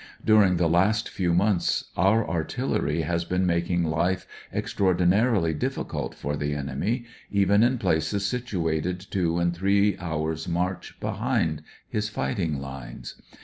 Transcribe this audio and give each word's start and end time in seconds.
During 0.25 0.57
the 0.57 0.67
last 0.67 1.09
few 1.09 1.31
months 1.31 1.83
our 1.95 2.27
artillery 2.27 3.01
has 3.01 3.23
been 3.23 3.45
making 3.45 3.83
life 3.83 4.25
extraordinarily 4.51 5.53
diffi 5.53 5.87
cult 5.87 6.15
for 6.15 6.35
the 6.35 6.55
enemy, 6.55 7.05
even 7.29 7.61
in 7.61 7.77
places 7.77 8.25
situated 8.25 8.99
two 9.11 9.37
and 9.37 9.55
three 9.55 9.95
hours' 9.99 10.47
march 10.47 10.99
behind 10.99 11.61
his 11.87 12.09
fightmg 12.09 12.59
Unes. 12.59 13.13